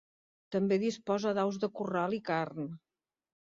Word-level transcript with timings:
També 0.55 0.79
disposa 0.83 1.35
d'aus 1.39 1.61
de 1.65 1.71
corral 1.81 2.19
i 2.21 2.23
carn. 2.33 2.75